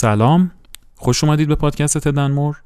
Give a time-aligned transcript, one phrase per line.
[0.00, 0.50] سلام.
[0.96, 2.60] خوش اومدید به پادکست تدنمور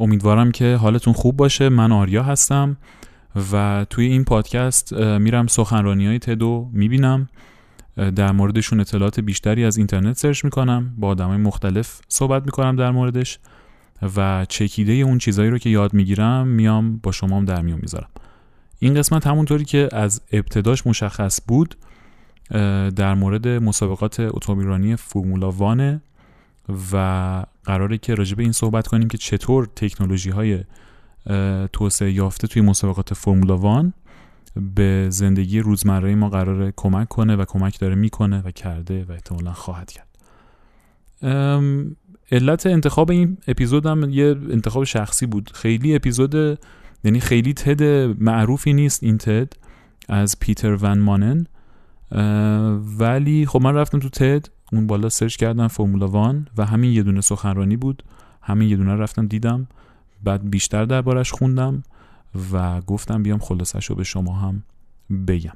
[0.00, 1.68] امیدوارم که حالتون خوب باشه.
[1.68, 2.76] من آریا هستم
[3.52, 7.28] و توی این پادکست میرم سخنرانی های تدو می‌بینم.
[7.96, 10.94] در موردشون اطلاعات بیشتری از اینترنت سرچ می‌کنم.
[10.98, 13.38] با آدم مختلف صحبت می‌کنم در موردش
[14.16, 18.08] و چکیده اون چیزایی رو که یاد می‌گیرم میام با شما هم در میون می‌ذارم.
[18.78, 21.74] این قسمت همونطوری که از ابتداش مشخص بود
[22.96, 26.00] در مورد مسابقات اتومبیلرانی فرمولا وانه.
[26.92, 30.64] و قراره که راجع به این صحبت کنیم که چطور تکنولوژی های
[31.72, 33.92] توسعه یافته توی مسابقات فرمولا وان
[34.74, 39.52] به زندگی روزمره ما قراره کمک کنه و کمک داره می‌کنه و کرده و احتمالا
[39.52, 40.08] خواهد کرد.
[42.32, 45.50] علت انتخاب این اپیزود هم یه انتخاب شخصی بود.
[45.54, 46.58] خیلی اپیزود
[47.04, 47.82] یعنی خیلی تد
[48.22, 49.52] معروفی نیست این تد
[50.08, 51.46] از پیتر ون مانن
[52.98, 57.02] ولی خب من رفتم تو تد اون بالا سرچ کردم فرمولا وان و همین یه
[57.02, 58.02] دونه سخنرانی بود.
[58.42, 59.66] همین یه دونه رفتم دیدم.
[60.24, 61.82] بعد بیشتر دربارش خوندم
[62.52, 64.62] و گفتم بیام خلاصش رو به شما هم
[65.26, 65.52] بگم.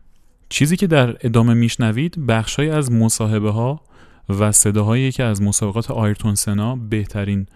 [0.48, 3.80] چیزی که در ادامه میشنوید بخشهایی از مصاحبه ها
[4.28, 7.46] و صداهایی که از مسابقات آیرتون سنا بهترین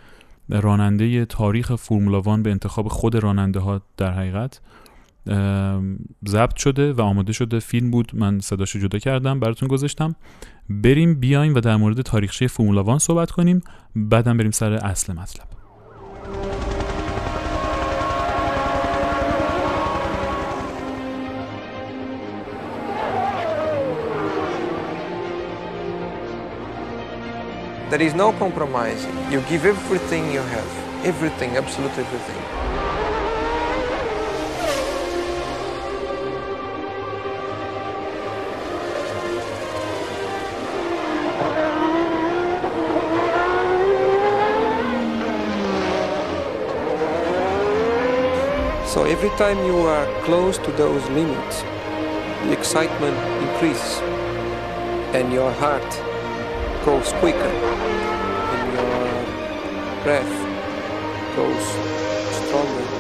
[0.49, 4.61] راننده تاریخ فرمولا وان به انتخاب خود راننده ها در حقیقت
[6.29, 10.15] ضبط شده و آماده شده فیلم بود من صداشو جدا کردم براتون گذاشتم
[10.69, 13.61] بریم بیایم و در مورد تاریخچه فرمولا وان صحبت کنیم
[13.97, 15.47] بعدم بریم سر اصل مطلب
[27.93, 29.07] There is no compromise.
[29.31, 30.71] You give everything you have.
[31.05, 32.52] Everything, absolutely everything.
[48.93, 51.63] So every time you are close to those limits,
[52.43, 53.99] the excitement increases
[55.17, 55.91] and your heart
[56.85, 57.53] goes quicker
[58.53, 60.35] and your breath
[61.37, 61.65] goes
[62.45, 62.92] stronger.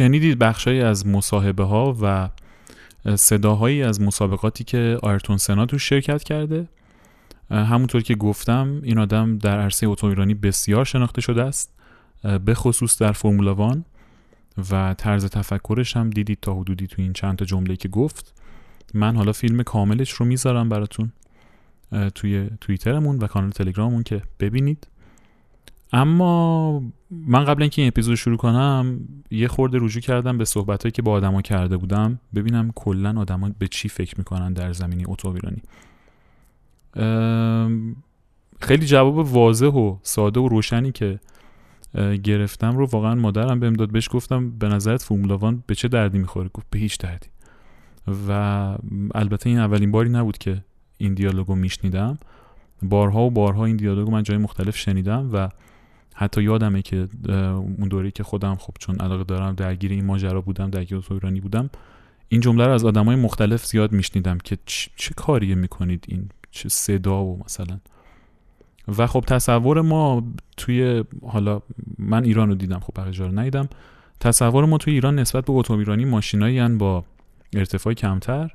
[0.00, 2.28] شنیدید بخشهایی از مصاحبه ها و
[3.16, 6.68] صداهایی از مسابقاتی که آیرتون سنا توش شرکت کرده.
[7.50, 11.74] همونطور که گفتم این آدم در عرصه اتومبیلرانی بسیار شناخته شده است
[12.44, 13.84] به خصوص در فرمولا وان
[14.70, 18.34] و طرز تفکرش هم دیدید تا حدودی تو این چند تا جمله که گفت.
[18.94, 21.12] من حالا فیلم کاملش رو می‌ذارم براتون
[22.14, 24.86] توی توییترمون و کانال تلگراممون که ببینید.
[25.92, 29.00] اما من قبل اینکه این اپیزود شروع کنم
[29.30, 32.18] یه خورده رجوع کردم به صحبتهایی که با آدما کرده بودم.
[32.34, 35.62] ببینم کلا آدما به چی فکر می‌کنن در زمینی اتومبیلانی
[38.60, 41.20] خیلی جواب واضح و ساده و روشنی که
[42.22, 43.90] گرفتم رو واقعا مادرم بهم داد.
[43.90, 47.26] بهش گفتم به نظرت فرمولا وان به چه دردی می‌خوره؟ گفت به هیچ دردی.
[48.28, 48.32] و
[49.14, 50.64] البته این اولین باری نبود که
[50.98, 52.18] این دیالوگو میشنیدم.
[52.82, 55.48] بارها و بارها این دیالوگو من جای مختلف شنیدم و
[56.14, 57.08] حتی یادمه که
[57.78, 61.70] اون دوره که خودم خب چون علاقه دارم درگیر این ماجرا بودم درگیر ایرانی بودم
[62.28, 64.58] این جمله رو از آدمای مختلف زیاد میشنیدم که
[64.96, 67.78] چه کاریه می‌کنید این؟ چه صدا و مثلا.
[68.98, 70.22] و خب تصور ما
[70.56, 71.62] توی حالا
[71.98, 73.68] من ایران رو دیدم خب بقیه رو ندیدم.
[74.20, 77.04] تصور ما توی ایران نسبت به اتومبیلانی ماشینایی با
[77.52, 78.50] ارتفاع کمتر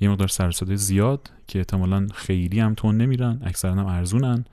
[0.00, 4.44] یه مقدار سرساده زیاد که احتمالا خیلی هم تون نمیرن اکثرا هم ارزونن.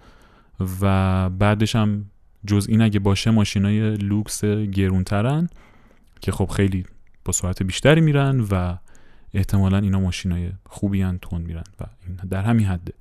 [0.81, 2.06] و بعدش هم
[2.47, 5.50] جز این اگه باشه ماشینای لوکس گرونترن
[6.21, 6.86] که خب خیلی
[7.25, 8.75] با سرعت بیشتری میرن و
[9.33, 11.86] احتمالا اینا ماشینای خوبی هن تون میرن و
[12.30, 12.94] در همین حده.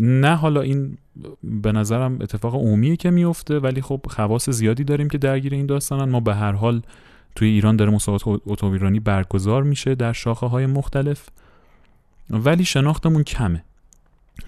[0.00, 0.98] نه حالا این
[1.42, 6.10] به نظرم اتفاق عمومیه که میفته ولی خب خواص زیادی داریم که درگیر این داستانن.
[6.10, 6.82] ما به هر حال
[7.34, 11.28] توی ایران داره مسابقات اتومبیلرانی برگزار میشه در شاخه های مختلف
[12.30, 13.64] ولی شناختمون کمه.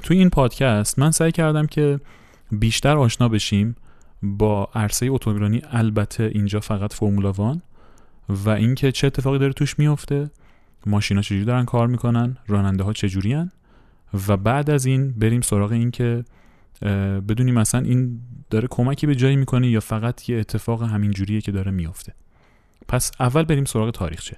[0.02, 2.00] توی این پادکست من سعی کردم که
[2.52, 3.76] بیشتر آشنا بشیم
[4.22, 7.62] با عرصه اتومبیلرانی البته اینجا فقط فرمولا وان
[8.28, 10.30] و اینکه چه اتفاقی داره توش میفته
[10.86, 13.36] ماشینا چجوری دارن کار می‌کنن راننده ها چجوری
[14.28, 16.24] و بعد از این بریم سراغ این که
[17.28, 18.20] بدونیم مثلا این
[18.50, 22.14] داره کمکی به جایی می‌کنه یا فقط یه اتفاق همین جوریه که داره میفته
[22.88, 24.36] پس اول بریم سراغ تاریخچه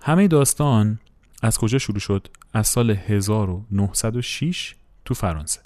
[0.00, 0.98] همه داستان
[1.42, 4.74] از کجا شروع شد؟ از سال 1906
[5.04, 5.60] تو فرانسه.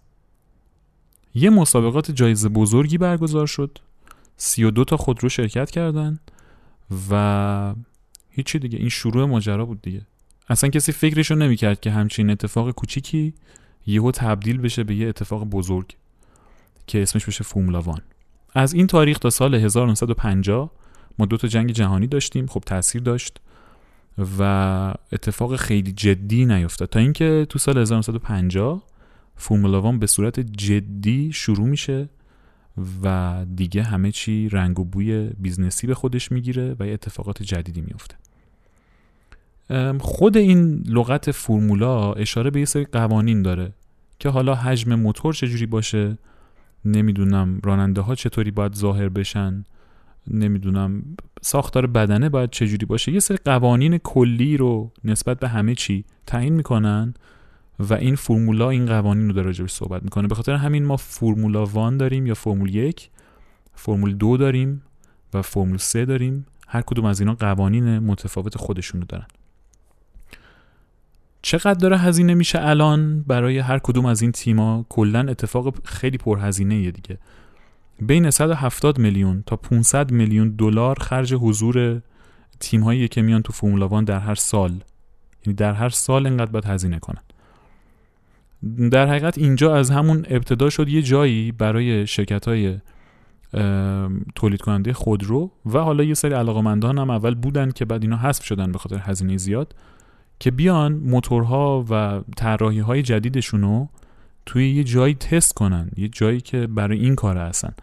[1.36, 3.78] یه مسابقات جایزه بزرگی برگزار شد.
[4.36, 6.18] 32 تا خودرو شرکت کردن
[7.10, 7.74] و
[8.30, 8.78] هیچی دیگه.
[8.78, 10.06] این شروع ماجرا بود دیگه.
[10.48, 13.34] اصلا کسی فکرشو نمی‌کرد که همچین اتفاق کوچیکی
[13.86, 15.96] یهو تبدیل بشه به یه اتفاق بزرگ
[16.86, 18.00] که اسمش بشه Formula One.
[18.54, 20.70] از این تاریخ تا سال 1950
[21.18, 22.46] ما دو تا جنگ جهانی داشتیم.
[22.46, 23.40] خب تاثیر داشت
[24.38, 24.42] و
[25.12, 26.88] اتفاق خیلی جدی نیفتاد.
[26.88, 28.82] تا اینکه تو سال 1950
[29.36, 32.08] Formula One به صورت جدی شروع میشه
[33.02, 37.42] و دیگه همه چی رنگ و بوی business ی به خودش می‌گیره و یه اتفاقات
[37.42, 38.16] جدیدی میفته.
[39.98, 43.72] خود این لغت فرمولا اشاره به یه سری قوانین داره
[44.18, 46.18] که حالا حجم موتور چجوری باشه
[46.84, 49.64] نمی‌دونم راننده ها چطوری باید ظاهر بشن
[50.30, 51.02] نمی‌دونم
[51.42, 53.12] ساختار بدنه باید چجوری باشه.
[53.12, 57.14] یه سری قوانین کلی رو نسبت به همه چی تعیین می‌کنن
[57.78, 60.28] و این فرمولا این قوانین رو داره راجبش صحبت می‌کنه.
[60.28, 63.10] به خاطر همین ما فرمولا وان داریم یا فرمول یک
[63.74, 64.82] فرمول دو داریم
[65.34, 66.46] و فرمول سه داریم.
[66.68, 69.26] هر کدوم از اینا قوانین متفاوت خودشونو دارن.
[71.42, 76.90] چقدر داره هزینه میشه الان؟ برای هر کدوم از این تیما کلا اتفاق خیلی پرهزینه
[76.90, 77.18] دیگه.
[78.00, 82.02] بین 170 میلیون تا 500 میلیون دلار خرج حضور
[82.60, 84.70] تیم هایی که میان تو فرمولا وان در هر سال.
[85.46, 87.22] یعنی در هر سال انقدر باید هزینه کنن.
[88.90, 92.78] در حقیقت اینجا از همون ابتدا شد یه جایی برای شرکت های
[94.34, 98.44] تولید کننده خودرو و حالا یه سری علاقمندان هم اول بودن که بعد اینا حذف
[98.44, 99.74] شدن به خاطر هزینه زیاد
[100.38, 103.88] که بیان موتورها و طراحی های جدیدشون رو
[104.46, 107.74] توی یه جایی تست کنن یه جایی که برای این کار هستن.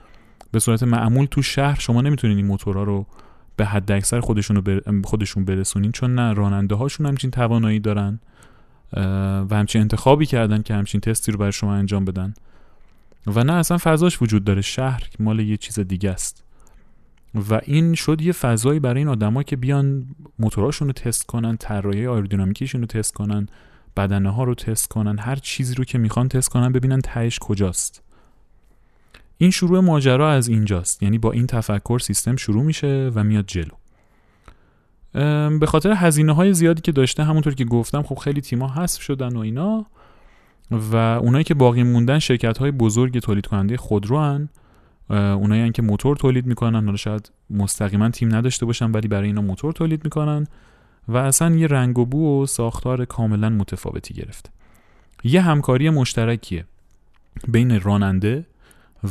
[0.51, 3.05] به صورت معمول تو شهر شما نمی‌تونین این موتورها رو
[3.55, 4.81] به حد اکثر خودشون, بر...
[5.03, 8.19] خودشون برسونین چون نه راننده هاشون همچین توانایی دارن.
[9.49, 12.33] و همچین انتخابی کردن که همچین تستی رو برای شما انجام بدن.
[13.27, 14.61] و نه اصلا فضاش وجود داره.
[14.61, 16.43] شهر مال یه چیز دیگه است.
[17.49, 20.05] و این شد یه فضایی برای این آدما که بیان
[20.39, 23.47] موتوراشون رو تست کنن طراحی آیرودینامیکیشون رو تست کنن
[23.97, 28.01] بدنه ها رو تست کنن هر چیزی رو که می‌خوان تست کنن ببینن تهش کجاست.
[29.37, 31.03] این شروع ماجرا از اینجاست.
[31.03, 33.71] یعنی با این تفکر سیستم شروع میشه و میاد جلو.
[35.59, 39.35] به خاطر هزینه های زیادی که داشته همونطور که گفتم خب خیلی تیما حذف شدن
[39.35, 39.85] و اینا
[40.71, 44.49] و اونایی که باقی موندن شرکت های بزرگ تولید کننده خودرو هن
[45.09, 49.73] اونایی که موتور تولید می‌کنن حالا شاید مستقیما تیم نداشته باشن ولی برای اینا موتور
[49.73, 50.47] تولید می‌کنن
[51.07, 54.49] و اصلا یه رنگ و بو و ساختار کاملا متفاوتی گرفته
[55.23, 56.65] یه همکاری مشترکیه
[57.47, 58.45] بین راننده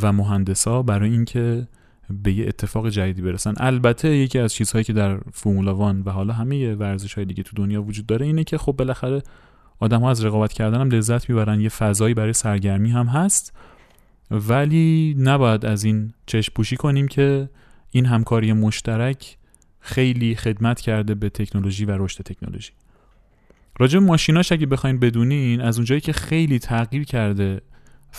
[0.03, 1.67] و مهندسا برای اینکه
[2.11, 3.55] به یه اتفاق جدیدی برسن.
[3.57, 7.57] البته یکی از چیزهایی که در فرمولا وان و حالا همه ورزش های دیگه تو
[7.57, 9.23] دنیا وجود داره اینه که خب بالاخره
[9.79, 11.61] آدم ها از رقابت کردن هم لذت می‌برن.
[11.61, 13.57] یه فضایی برای سرگرمی هم هست.
[14.31, 17.49] ولی نباید از این چشم پوشی کنیم که
[17.91, 19.37] این همکاری مشترک
[19.81, 22.73] خیلی خدمت کرده به تکنولوژی و رشد تکنولوژی.
[23.79, 27.61] راجع ماشیناش اگه بخواین بدونین از اونجایی که خیلی تغییر کرده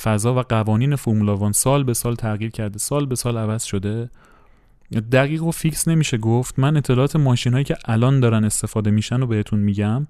[0.01, 4.09] فضا و قوانین فرمولا وان سال به سال تغییر کرده سال به سال عوض شده.
[5.11, 6.59] دقیق و فیکس نمیشه گفت.
[6.59, 10.07] من اطلاعات ماشین هایی که الان دارن استفاده میشن و بهتون میگم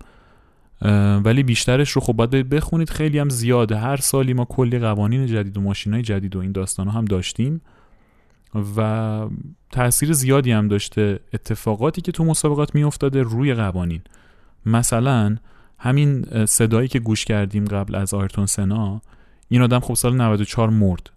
[1.23, 2.89] ولی بیشترش رو خب باید بخونید.
[2.89, 3.77] خیلی هم زیاده.
[3.77, 7.61] هر سالی ما کلی قوانین جدید و ماشین های جدید و این داستان هم داشتیم
[8.77, 9.27] و
[9.71, 14.01] تاثیر زیادی هم داشته اتفاقاتی که تو مسابقات میافتاده روی قوانین.
[14.65, 15.37] مثلا
[15.79, 19.01] همین صدایی که گوش کردیم قبل از آرتون سنا
[19.53, 21.09] این آدم خب سال 94 مرد.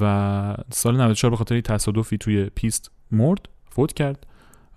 [0.00, 4.26] و سال 94 به خاطر تصادفی توی پیست مرد فوت کرد.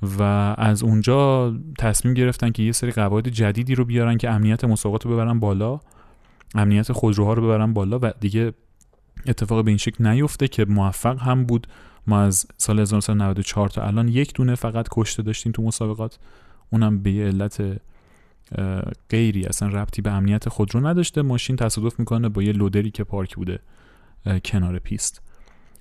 [0.02, 0.24] و
[0.58, 5.12] از اونجا تصمیم گرفتن که یه سری قواعد جدیدی رو بیارن که امنیت مسابقات رو
[5.12, 5.80] ببرن بالا
[6.56, 8.54] امنیت خودروها رو ببرن بالا و دیگه
[9.28, 11.68] اتفاق به این شکل نیفته که موفق هم بود.
[12.08, 16.20] ما از سال 1994 تا الان یک دونه فقط کشته داشتیم تو مسابقات.
[16.70, 17.80] اونم به علت
[19.10, 19.46] غیری.
[19.46, 21.22] اصلا ربطی به امنیت خودرو نداشته.
[21.22, 23.60] ماشین تصادف می‌کنه با یه لودری که پارک بوده
[24.46, 25.22] کنار پیست.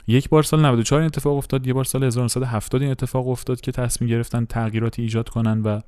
[0.06, 3.72] یک بار سال 94 این اتفاق افتاد یه بار سال 1970 این اتفاق افتاد که
[3.72, 5.80] تصمیم گرفتن تغییراتی ایجاد کنن و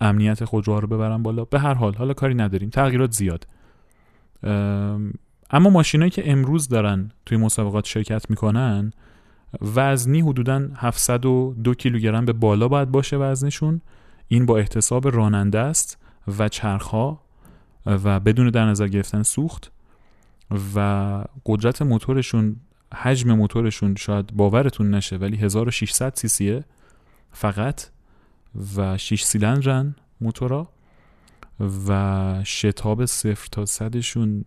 [0.00, 1.44] امنیت خودروها رو ببرن بالا.
[1.44, 2.70] به هر حال حالا کاری نداریم.
[2.70, 3.46] تغییرات زیاد.
[5.50, 8.92] اما ماشینایی که امروز دارن توی مسابقات شرکت می‌کنن
[9.74, 13.80] وزنی حدودا 702 کیلوگرم به بالا باید باشه وزنشون.
[14.28, 15.98] این با احتساب راننده است.
[16.38, 17.20] و چرخها
[17.86, 19.72] و بدون در نظر گرفتن سوخت
[20.74, 22.56] و قدرت موتورشون
[22.94, 26.64] حجم موتورشون شاید باورتون نشه ولی 1600 سی سیه
[27.32, 27.86] فقط
[28.76, 30.68] و 6 سیلندرن موتورا
[31.88, 34.44] و شتاب صفر تا صدشون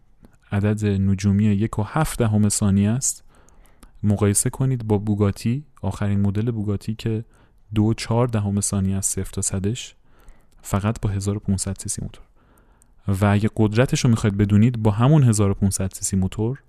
[0.51, 3.23] عدد نجومی یک و هفت دهم ثانیه است.
[4.03, 7.25] مقایسه کنید با بوگاتی آخرین مدل بوگاتی که
[7.75, 9.95] دو چهار دهم ثانیه است صفر تا صدش.
[10.65, 12.23] فقط با 1500 سی سی موتور.
[13.07, 16.59] و اگه قدرتش رو می‌خواید بدونید با همون 1500 سی سی موتور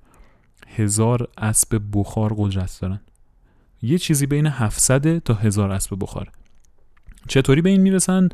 [0.66, 3.00] هزار اسب بخار قدرت دارن.
[3.82, 6.30] یه چیزی بین 700 تا هزار اسب بخار.
[7.28, 8.28] چطوری به این می‌رسن؟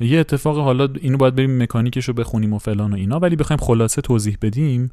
[0.00, 3.60] یه اتفاق حالا اینو باید بریم مکانیکش رو بخونیم و فلان و اینا ولی بخوایم
[3.60, 4.90] خلاصه توضیح بدیم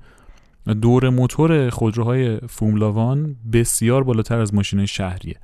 [0.81, 5.39] دور موتور خودروهای فوملاوان بسیار بالاتر از ماشین شهریه.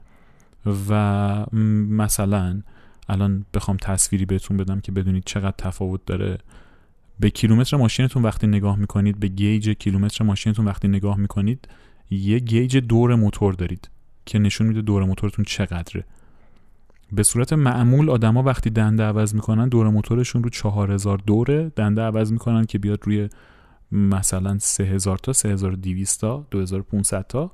[0.89, 1.45] و
[1.89, 2.61] مثلا
[3.09, 6.37] الان بخوام تصویری بهتون بدم که بدونید چقدر تفاوت داره.
[7.19, 11.67] به کیلومتر ماشینتون وقتی نگاه می‌کنید به گیج کیلومتر ماشینتون وقتی نگاه می‌کنید
[12.09, 13.89] یه گیج دور موتور دارید
[14.25, 16.05] که نشون میده دور موتورتون چقدره.
[17.11, 22.31] به صورت معمول آدما وقتی دنده عوض می‌کنن دور موتورشون رو 4000 دوره دنده عوض
[22.31, 23.29] می‌کنن که بیاد روی
[23.91, 27.51] مثلا 3000 تا 3200 تا 2500 تا.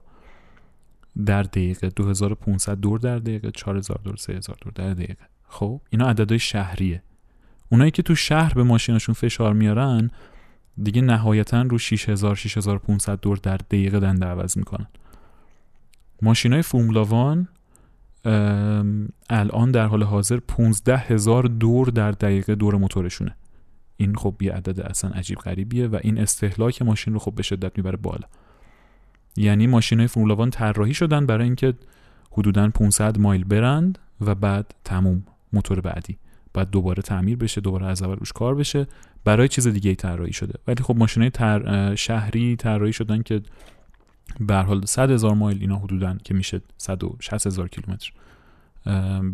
[1.25, 5.27] در دقیقه 2500 دور در دقیقه 4000 دور 3000 دور در دقیقه.
[5.49, 7.03] خب اینا عددهای شهریه.
[7.69, 10.11] اونایی که تو شهر به ماشینشون فشار میارن
[10.83, 14.87] دیگه نهایتا رو 6000 6500 دور در دقیقه دنده عوض می‌کنن.
[16.21, 17.45] ماشین های فرمولا
[19.29, 23.35] الان در حال حاضر 15 هزار دور در دقیقه دور موتورشونه.
[23.97, 27.77] این خب یه عدد اصلا عجیب غریبیه و این استهلاک ماشین رو خب به شدت
[27.77, 28.27] می‌بره بالا.
[29.37, 31.73] یعنی ماشین های فرمولا طراحی شدن برای اینکه
[32.31, 35.23] حدودا 500 مایل برند و بعد تموم.
[35.53, 36.17] موتور بعدی.
[36.53, 38.87] بعد دوباره تعمیر بشه دوباره از اول روش کار بشه.
[39.23, 40.53] برای چیز دیگه طراحی شده.
[40.67, 41.95] ولی خب ماشین تر...
[41.95, 43.41] شهری طراحی شدن که
[44.39, 48.11] به حال 100 هزار مایل اینا حدودا که میشه 160 هزار کیلومتر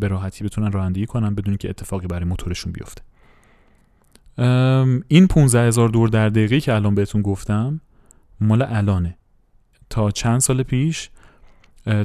[0.00, 3.02] به راحتی بتونن رانندگی کنن بدون که اتفاقی برای موتورشون بیفته.
[5.08, 7.80] این 15 هزار دور در دقیقه که الان بهتون گفتم
[8.40, 9.16] مال الانه.
[9.90, 11.10] تا چند سال پیش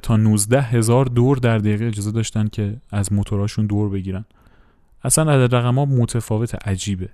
[0.03, 4.25] تا 19 هزار دور در دقیقه اجازه داشتن که از موتوراشون دور بگیرن.
[5.03, 7.09] اصلا عدد رقم ها متفاوت عجیبه.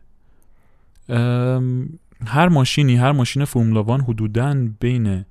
[2.26, 5.26] هر ماشینی هر ماشین فرمولا وان حدودا بین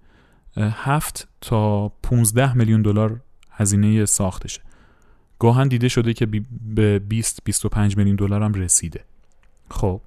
[0.56, 4.60] 7 تا 15 میلیون دلار هزینه ساختشه.
[5.38, 6.26] گاهن دیده شده که
[6.74, 9.04] به 20 25 میلیون دلار هم رسیده.
[9.70, 10.00] خب.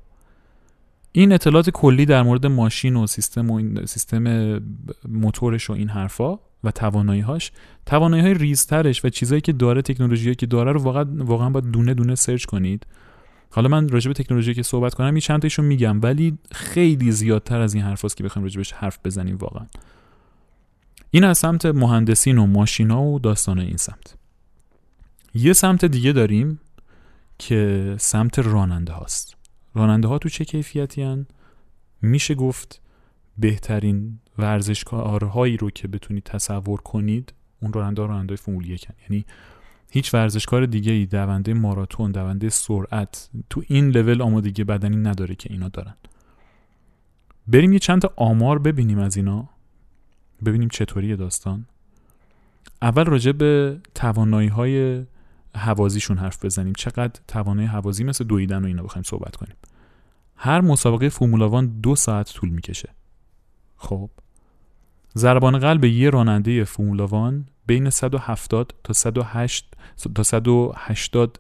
[1.12, 4.24] این اطلاعات کلی در مورد ماشین و سیستم و سیستم
[5.08, 7.51] موتورش و این حرفا و توانایی هاش
[7.86, 11.94] توانایی های ریزترش و چیزهایی که داره تکنولوژی که داره رو واقعا واقعا باید دونه
[11.94, 12.86] دونه سرچ کنید.
[13.51, 17.62] حالا من راجع به تکنولوژی که صحبت کنم یه چند تاشون میگم ولی خیلی زیادتر
[17.62, 19.66] از این حرفاست که بخوایم راجبش حرف بزنیم واقعا.
[21.12, 24.16] این از سمت مهندسین و ماشینا و داستان این سمت.
[25.34, 26.60] یه سمت دیگه داریم
[27.38, 29.36] که سمت راننده هاست
[29.75, 31.25] راننده ها تو چه کیفیتی؟
[32.01, 32.82] میشه گفت
[33.38, 38.93] بهترین ورزشکارهایی رو که بتونید تصور کنید اون راننده راننده فرمول یکن.
[39.01, 39.25] یعنی
[39.91, 45.53] هیچ ورزشکار دیگه ای دونده ماراتون دونده سرعت تو این لول آمادگی بدنی نداره که
[45.53, 45.93] اینا دارن.
[47.48, 49.50] بریم یه چند تا آمار ببینیم از اینا.
[50.46, 51.65] ببینیم چطوری داستان.
[52.81, 55.05] اول راجع به توانایی های
[55.55, 56.74] حوازیشون حرف بزنیم.
[56.74, 59.55] چقدر توانای حوازی مثل دویدن و اینا بخوایم صحبت کنیم.
[60.36, 62.89] هر مسابقه فرمولاوان دو ساعت طول می‌کشه.
[63.77, 64.10] خب؟
[65.18, 69.74] ضربان قلب یه راننده فرمولاوان بین 170 تا 108
[70.16, 71.39] تا 180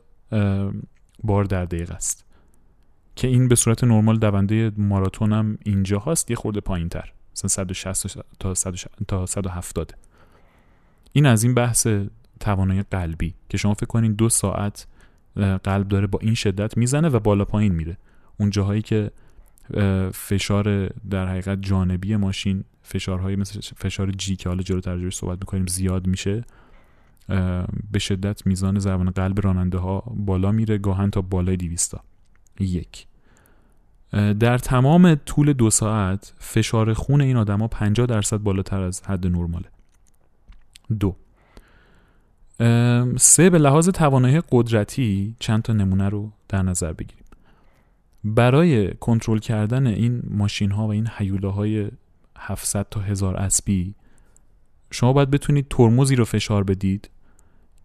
[1.23, 2.25] بار در دقیقه است.
[3.15, 7.47] که این به صورت نرمال دونده ماراتون هم اینجا هست یه خورده پایین تر مثلا
[7.47, 9.95] 160 تا 160 تا 170
[11.11, 11.87] این از این بحث
[12.39, 14.87] توانایی قلبی که شما فکر کنین دو ساعت
[15.63, 17.97] قلب داره با این شدت می‌زنه و بالا پایین میره.
[18.39, 19.11] اون جاهایی که
[20.13, 25.67] فشار در حقیقت جانبی ماشین فشارهایی مثل فشار جی که حالا جلو ترجمهش صحبت می‌کنیم
[25.67, 26.45] زیاد میشه
[27.91, 32.03] به شدت میزان ضربان قلب راننده ها بالا میره گاهن تا بالای دیویستا
[32.59, 33.07] یک.
[34.39, 39.69] در تمام طول دو ساعت فشار خون این آدما 50 درصد بالاتر از حد نرماله.
[40.99, 41.15] دو.
[43.17, 47.25] سه به لحاظ توانایی قدرتی چند تا نمونه رو در نظر بگیریم.
[48.23, 51.91] برای کنترل کردن این ماشین ها و این حیوله های
[52.39, 53.95] 700 تا هزار اسبی.
[54.91, 57.09] شما باید بتونید ترمزی رو فشار بدید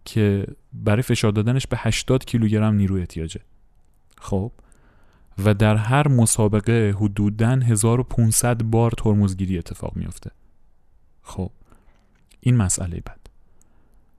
[0.05, 3.41] که برای فشار دادنش به 80 کیلوگرم نیروی احتیاجه.
[4.17, 4.51] خب؟
[5.43, 10.31] و در هر مسابقه حدوداً 1500 بار ترمزگیری اتفاق میافته.
[11.21, 11.51] خب؟
[12.39, 13.29] این مسئله بعد.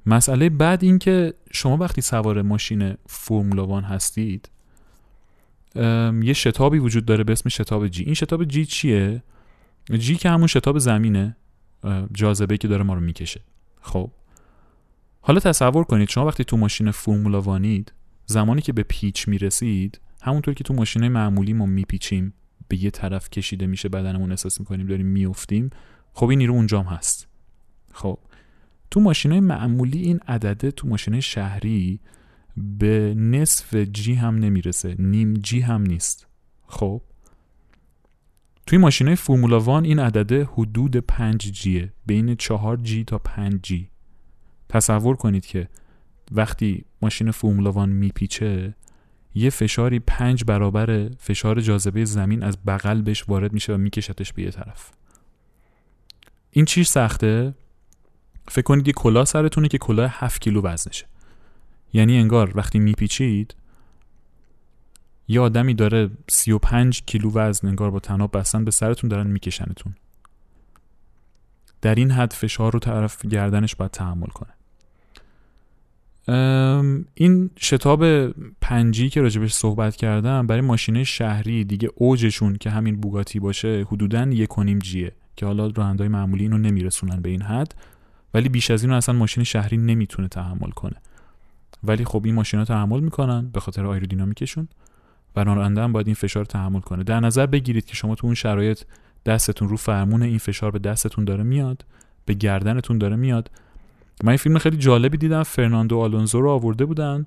[0.07, 4.50] مسئله بعد این که شما وقتی سوار ماشین فرمولا هستید
[6.23, 8.05] یه شتابی وجود داره به اسم شتاب جی.
[8.05, 9.22] این شتاب جی چیه؟
[9.92, 11.37] جی که همون شتاب زمینه
[12.12, 13.40] جاذبه که داره ما رو می‌کشه.
[13.81, 14.11] خب.
[15.20, 17.92] حالا تصور کنید شما وقتی تو ماشین فرمولا وانید
[18.27, 22.33] زمانی که به پیچ می‌رسید همونطور که تو ماشین معمولی ما میپیچیم
[22.68, 25.70] به یه طرف کشیده میشه بدنمون احساس می‌کنیم داریم میفتیم
[26.12, 27.29] خب این نیرو اونجام هست.
[27.92, 28.18] خب.
[28.90, 32.01] تو ماشین معمولی این عدده تو ماشین شهری
[32.57, 36.27] به نصف جی هم نمی‌رسه نیم جی هم نیست.
[36.66, 37.03] خب.
[38.66, 43.90] توی ماشین فرمولا وان این عدده حدود 5 جیه بین 4 جی تا 5 جی
[44.68, 45.68] تصور کنید که
[46.33, 48.74] وقتی ماشین فرمولا وان میپیچه
[49.35, 54.42] یه فشاری پنج برابر فشار جاذبه زمین از بغل بهش وارد میشه و میکشتش به
[54.42, 54.90] یه طرف.
[56.50, 57.55] این چیش سخته؟
[58.48, 61.07] فکر کنید یه کلاه سرتونه که کلاه 7 کیلو وزنشه.
[61.92, 63.55] یعنی انگار وقتی میپیچید
[65.28, 69.94] یه آدمی داره 35 کیلو وزن انگار با تناب بستن به سرتون دارن میکشنتون.
[71.82, 74.52] در این حد فشار رو طرف گردنش باید تحمل کنه.
[77.14, 78.28] این شتاب
[78.60, 84.22] پنجی که راجبش صحبت کردم برای ماشینه شهری دیگه اوجشون که همین بوگاتی باشه حدودا
[84.22, 87.74] یک و جیه که حالا رانندهای معمولی اینو نمیرسونن به این حد
[88.34, 90.96] ولی بیش از این اصلا ماشین شهری نمی‌تونه تحمل کنه.
[91.84, 94.68] ولی خب این ماشینا تحمل می‌کنن به خاطر آیرودینامیکشون.
[95.37, 97.05] و راننده هم باید این فشار تحمل کنه.
[97.05, 98.83] در نظر بگیرید که شما تو اون شرایط
[99.27, 101.85] دستتون رو فرمون این فشار به دستتون داره میاد
[102.25, 103.51] به گردنتون داره میاد.
[104.25, 105.42] من این فیلم خیلی جالبی دیدم.
[105.42, 107.27] فرناندو آلونزو رو آورده بودن.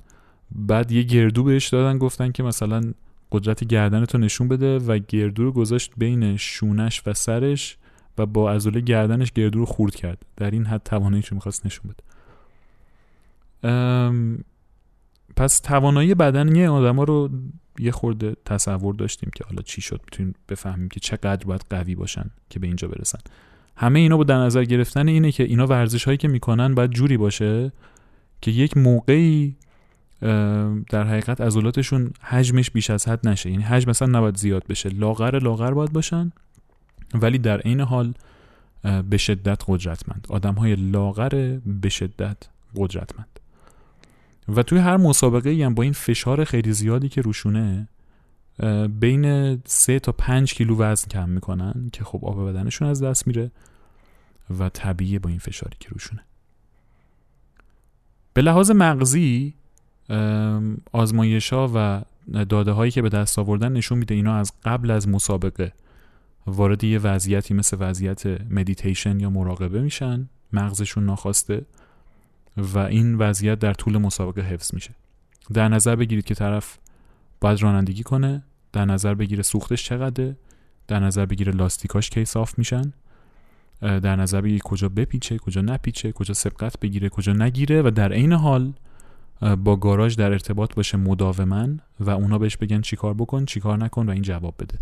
[0.51, 2.93] بعد یه گردو بهش دادن گفتن که مثلا
[3.31, 7.77] قدرت گردنتو نشون بده و گردو رو گذاشت بین شونش و سرش
[8.17, 10.25] و با عضله گردنش گردو رو خورد کرد.
[10.37, 12.03] در این حد تواناییشو می‌خواست نشون بده.
[15.35, 17.29] پس توانایی بدنی آدما رو
[17.79, 22.29] یه خورده تصور داشتیم که حالا چی شد می‌تونیم بفهمیم که چقدر باید قوی باشن
[22.49, 23.19] که به اینجا برسن.
[23.75, 27.17] همه اینا با در نظر گرفتن اینه که اینا ورزش هایی که می‌کنن باید جوری
[27.17, 27.71] باشه
[28.41, 29.55] که یک موقعی
[30.89, 33.51] در حقیقت عضلاتشون حجمش بیش از حد نشه.
[33.51, 36.31] یعنی حجم مثلا نباید زیاد بشه لاغر لاغر باید باشن
[37.13, 38.13] ولی در عین حال
[39.09, 40.27] به شدت قدرتمند.
[40.29, 42.37] آدم های لاغر به شدت
[42.75, 43.38] قدرتمند.
[44.55, 47.87] و توی هر مسابقه هم با این فشار خیلی زیادی که روشونه
[48.99, 53.51] بین 3 تا 5 کیلو وزن کم می‌کنن که خب آب بدنشون از دست میره
[54.59, 56.23] و طبیعیه با این فشاری که روشونه.
[58.33, 59.53] به لحاظ مغزی
[60.91, 62.01] آزمایش ها و
[62.45, 65.73] داده هایی که به دست آوردن نشون میده اینا از قبل از مسابقه
[66.47, 71.65] وارد یه وضعیتی مثل وضعیت مدیتیشن یا مراقبه میشن مغزشون ناخواسته.
[72.59, 74.95] و این وضعیت در طول مسابقه حفظ میشه.
[75.53, 76.77] در نظر بگیرید که طرف
[77.41, 78.43] باید رانندگی کنه
[78.73, 80.37] در نظر بگیره سوختش چقدره
[80.87, 82.93] در نظر بگیره لاستیکاش کی صاف میشن
[83.81, 88.33] در نظر بگیره کجا بپیچه کجا نپیچه کجا سبقت بگیره کجا نگیره و در عین
[88.33, 88.73] حال
[89.63, 94.11] با گاراژ در ارتباط باشه مداومن و اونا بهش بگن چیکار بکن چیکار نکن و
[94.11, 94.79] این جواب بده.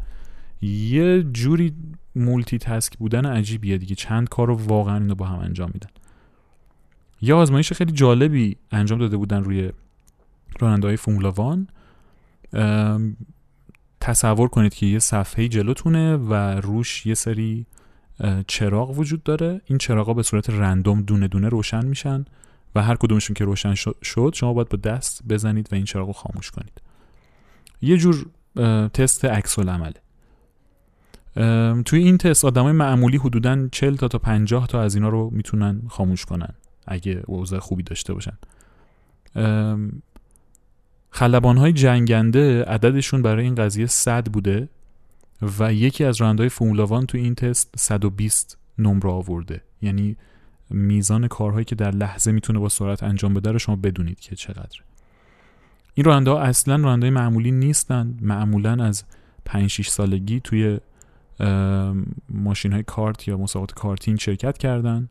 [0.61, 1.73] یه جوری
[2.15, 3.95] مولتی تسک بودن عجیبیه دیگه.
[3.95, 5.89] چند کار رو واقعا اینو با هم انجام میدن.
[7.21, 9.71] یه آزمایش خیلی جالبی انجام داده بودن روی
[10.59, 11.65] راننده های فومولا
[14.01, 17.65] تصور کنید که یه صفحه جلوتونه و روش یه سری
[18.47, 19.61] چراغ وجود داره.
[19.65, 22.25] این چراغا به صورت رندوم دونه دونه روشن میشن
[22.75, 26.13] و هر کدومشون که روشن شد شما باید با دست بزنید و این چراغ رو
[26.13, 26.81] خاموش کنید.
[27.81, 28.25] یه جور
[28.89, 29.93] تست عکس عمله
[31.83, 35.81] توی این تست آدمای معمولی حدودا 40 تا تا 50 تا از اینا رو می‌تونن
[35.89, 36.53] خاموش کنن.
[36.87, 38.37] اگه اوضاع خوبی داشته باشن.
[41.09, 44.69] خلبان های جنگنده عددشون برای این قضیه 100 بوده
[45.59, 49.61] و یکی از رانندهای فرمولا تو این تست 120 نمره آورده.
[49.81, 50.17] یعنی
[50.69, 54.79] میزان کارهایی که در لحظه می‌تونه با سرعت انجام بده رو شما بدونید که چقدر
[55.93, 58.17] این راننده اصلا راننده معمولی نیستن.
[58.21, 59.03] معمولا از
[59.45, 60.79] 5 6 سالگی توی
[62.29, 65.09] ماشین های کارت یا مسابقات کارتینگ شرکت کردن.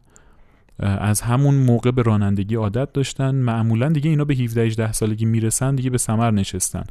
[0.78, 3.34] از همون موقع به رانندگی عادت داشتن.
[3.34, 6.84] معمولا دیگه اینا به 17 18 سالگی می‌رسن دیگه به ثمر نشستن.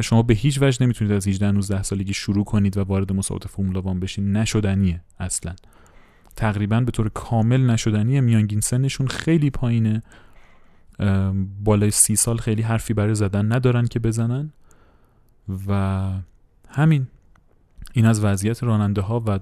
[0.00, 3.76] شما به هیچ وجه نمی‌تونید از 18 19 سالگی شروع کنید و وارد مسابقات فرمول
[3.76, 4.36] وان بشین.
[4.36, 5.54] نشدنیه اصلا.
[6.36, 8.20] تقریبا به طور کامل نشدنیه.
[8.20, 10.02] میانگین سنشون خیلی پایینه.
[11.64, 14.52] بالای سی سال خیلی حرفی برای زدن ندارن که بزنن.
[15.68, 16.10] و
[16.68, 17.06] همین.
[17.92, 19.40] این از وضعیت راننده ها و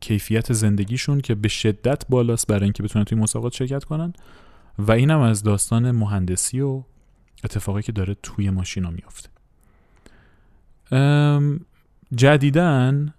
[0.00, 4.12] کیفیت زندگیشون که به شدت بالاست برای اینکه بتونن توی مسابقات شرکت کنن.
[4.78, 6.82] و اینم از داستان مهندسی و
[7.44, 9.28] اتفاقی که داره توی ماشینا میافته.
[12.14, 13.14] جدیدن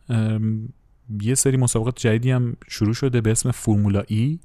[1.21, 4.39] یه سری مسابقات جدیدی هم شروع شده به اسم فرمولا ای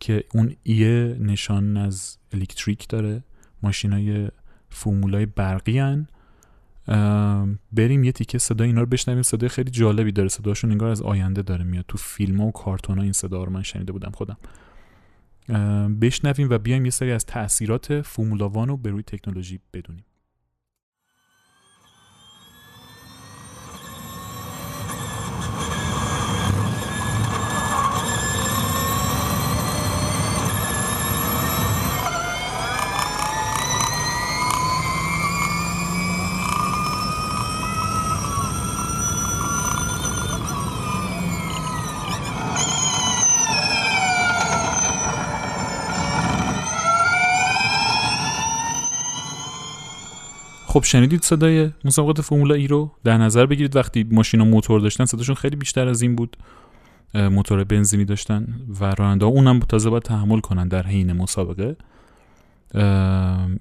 [0.00, 0.84] که اون ای
[1.18, 3.22] نشان از الکتریک داره.
[3.62, 4.28] ماشین های
[4.70, 6.08] فرمولای برقی هن.
[7.72, 9.22] بریم یه تیکه صدا اینا رو بشنویم.
[9.22, 10.28] صدای خیلی جالبی داره.
[10.28, 11.84] صداشون انگار از آینده داره میاد.
[11.88, 14.36] تو فیلم و کارتون ها این صدا رو من شنیده بودم خودم.
[16.00, 20.04] بشنویم و بیایم یه سری از تاثیرات فرمولا رو به روی تکنولوژی بدونیم.
[50.76, 55.34] خب شنیدید صدای مسابقات فرمولا ای رو؟ در نظر بگیرید وقتی ماشینا موتور داشتن صداشون
[55.34, 56.36] خیلی بیشتر از این بود.
[57.14, 58.46] موتور بنزینی داشتن
[58.80, 61.76] و راننده اونم تازه باید تحمل کنن در حین مسابقه.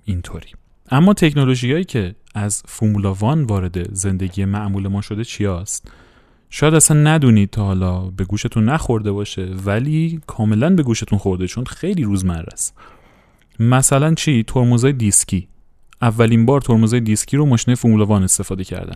[0.05, 0.49] اینطوری.
[0.91, 5.91] اما تکنولوژی هایی که از فرمولا وان وارد زندگی معمول ما شده چی هست؟
[6.49, 11.65] شاید اصلا ندونید تا حالا به گوشتون نخورده باشه ولی کاملا به گوشتون خورده چون
[11.65, 12.77] خیلی روزمره است.
[13.59, 15.47] مثلا چی؟ ترمزای دیسکی.
[16.05, 18.95] اولین بار ترمزهای دیسکی رو ماشین فرمولا وان استفاده کردن.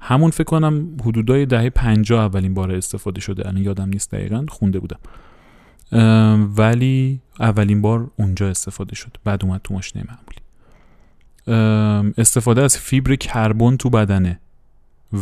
[0.00, 3.48] همون فکر کنم حدودای دهه 50 اولین بار استفاده شده.
[3.48, 4.98] الان یادم نیست دقیقا خونده بودم.
[6.56, 9.16] ولی اولین بار اونجا استفاده شد.
[9.24, 10.38] بعد اومد تو ماشین معمولی.
[12.18, 14.40] استفاده از فیبر کربن تو بدنه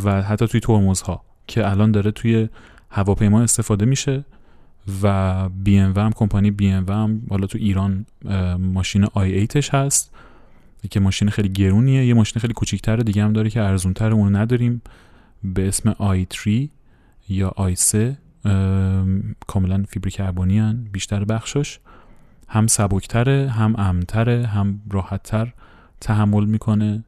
[0.05, 2.49] و حتی توی ترمزها که الان داره توی
[2.91, 4.25] هواپیما استفاده میشه
[5.03, 8.07] و بی ام هم کمپانی بی ام هم حالا تو ایران
[8.59, 10.13] ماشین آی 8 هست.
[10.89, 14.83] که ماشین خیلی گرونیه یه ماشین خیلی کوچیکتر دیگه هم داره که ارزونتر اون نداریم.
[15.45, 16.69] به اسم i3
[17.29, 17.97] یا i3
[19.47, 21.79] کاملا فیبر کربنی هن بیشتر بخشش.
[22.49, 25.53] هم سبکتره هم امتره هم راحتتر
[26.01, 27.05] تحمل می‌کنه.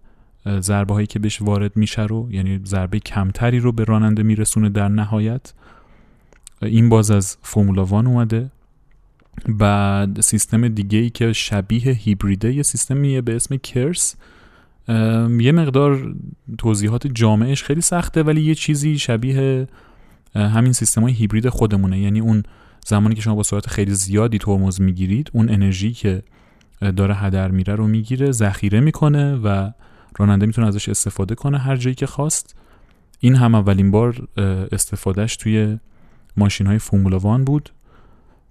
[0.48, 4.88] ضربه هایی که بهش وارد میشه رو یعنی ضربه کمتری رو به راننده میرسونه در
[4.88, 5.52] نهایت.
[6.62, 8.50] این باز از فرمولا وان اومده.
[9.48, 14.16] بعد سیستم دیگه ای که شبیه هیبریده یه سیستمیه به اسم کرس
[15.40, 16.14] یه مقدار
[16.58, 19.68] توضیحات جامعش خیلی سخته ولی یه چیزی شبیه
[20.34, 21.98] همین سیستم های هیبرید خودمونه.
[21.98, 22.42] یعنی اون
[22.86, 26.22] زمانی که شما با سرعت خیلی زیادی ترمز می‌گیرید اون انرژی که
[26.96, 29.70] داره هدر میره رو می‌گیره ذخیره می‌کنه و
[30.18, 32.54] راننده می‌تونه ازش استفاده کنه هر جایی که خواست.
[33.20, 34.28] این هم اولین بار
[34.72, 35.78] استفادهش توی
[36.36, 37.70] ماشین های فرمولا وان بود.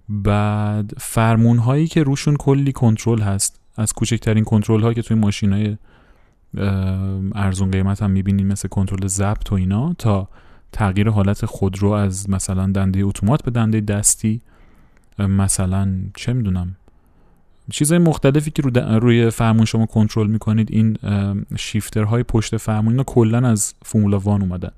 [0.08, 3.60] بعد فرمون هایی که روشون کلی کنترل هست.
[3.76, 5.76] از کوچکترین کنترل هایی که توی ماشین های
[7.34, 10.28] ارزون قیمت هم می‌بینیم مثل کنترل ضبط و اینا تا
[10.72, 14.40] تغییر حالت خودرو از مثلا دنده اتومات به دنده دستی
[15.18, 16.76] مثلا چه می‌دونم
[17.70, 20.98] چیزهای مختلفی که رو روی فرمون شما کنترل می‌کنید این
[21.56, 24.72] shifter های پشت فرمون اینا کلا از Formula One اومدن.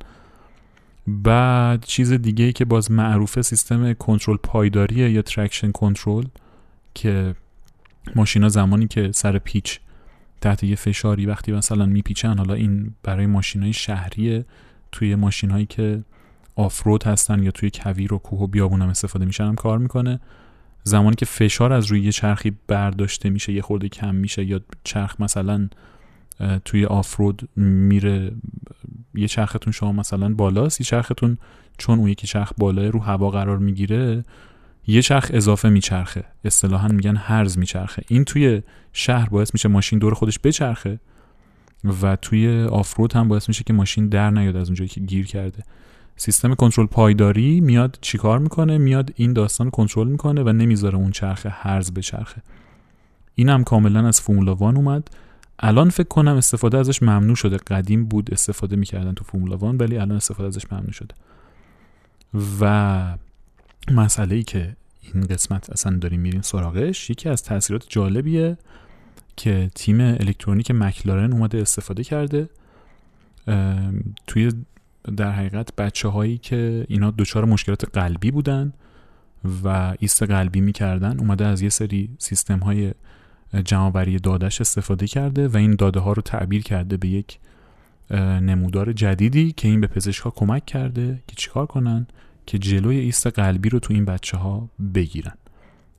[1.10, 6.24] بعد چیز دیگه ای که باز معروفه سیستم کنترل پایداریه یا traction control
[6.94, 7.34] که
[8.16, 9.80] ماشینا زمانی که سر پیچ
[10.40, 14.44] تحت یه فشاری وقتی مثلا میپیچن حالا این برای ماشین های شهریه
[14.92, 16.02] توی ماشین هایی که
[16.56, 20.20] off-road هستن یا توی کویر و کوه و بیابون هم استفاده میشن هم کار می‌کنه.
[20.82, 25.20] زمانی که فشار از روی یه چرخی برداشته میشه یه خورده کم میشه یا چرخ
[25.20, 25.68] مثلا
[26.64, 28.32] توی آفرود میره
[29.14, 31.38] یه چرختون شما مثلا بالاست یه چرختون
[31.78, 34.24] چون اون یکی چرخ بالاه رو هوا قرار می‌گیره
[34.86, 36.24] یه چرخ اضافه میچرخه.
[36.44, 38.02] اصطلاحا میگن هرز میچرخه.
[38.08, 41.00] این توی شهر باعث میشه ماشین دور خودش بچرخه
[42.02, 45.62] و توی آفرود هم باعث میشه که ماشین در نیاد از اونجایی که گیر کرده.
[46.16, 51.48] سیستم کنترل پایداری میاد چیکار می‌کنه؟ میاد این داستان کنترل می‌کنه و نمی‌ذاره اون چرخه
[51.48, 52.42] هرز بچرخه.
[53.34, 55.08] این هم کاملا از فرمولا وان اومد.
[55.60, 57.56] الان فکر کنم استفاده ازش ممنوع شده.
[57.56, 61.14] قدیم بود استفاده می‌کردن تو فرمولا وان ولی الان استفاده ازش ممنوع شده.
[62.60, 63.16] و
[63.90, 64.76] مسئله ای که
[65.14, 68.58] این قسمت اصلا داریم میریم سراغش یکی از تاثیرات جالبیه
[69.36, 72.48] که تیم الکترونیک مکلارن اومده استفاده کرده.
[74.26, 74.52] توی
[75.16, 78.72] در حقیقت بچه هایی که اینا دچار مشکلات قلبی بودن
[79.64, 82.94] و ایست قلبی می‌کردن اومده از یه سری سیستم های
[83.64, 87.38] جمعآوری دادش استفاده کرده و این داده ها رو تعبیر کرده به یک
[88.40, 92.06] نمودار جدیدی که این به پزشک کمک کرده که چیکار کنن
[92.46, 95.34] که جلوی ایست قلبی رو تو این بچه ها بگیرن.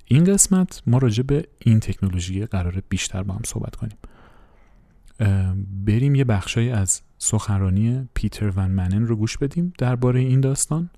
[0.05, 3.97] این قسمت ما راجع به این تکنولوژی قرار بیشتر با هم صحبت کنیم.
[5.85, 10.89] بریم یه بخشای از سخنرانی پیتر ون منن رو گوش بدیم درباره این داستان